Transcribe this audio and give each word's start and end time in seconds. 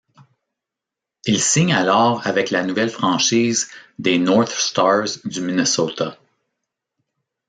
Il 1.25 1.39
signe 1.39 1.75
alors 1.75 2.25
avec 2.25 2.49
la 2.49 2.63
nouvelle 2.63 2.89
franchise 2.89 3.69
des 3.99 4.17
North 4.17 4.49
Stars 4.49 5.19
du 5.25 5.41
Minnesota. 5.41 6.17